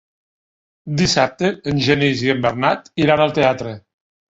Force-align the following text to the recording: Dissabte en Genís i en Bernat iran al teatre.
Dissabte 1.01 1.51
en 1.73 1.83
Genís 1.89 2.25
i 2.29 2.33
en 2.37 2.43
Bernat 2.49 2.91
iran 3.07 3.25
al 3.29 3.39
teatre. 3.39 3.79